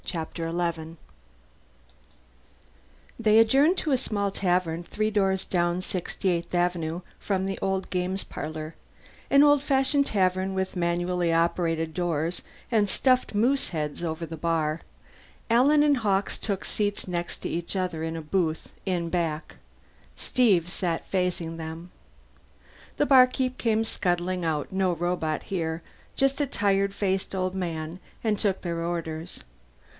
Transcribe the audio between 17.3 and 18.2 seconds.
to each other in